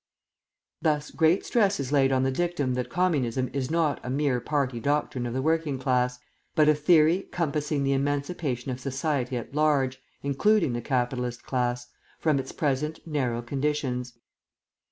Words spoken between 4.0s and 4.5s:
a mere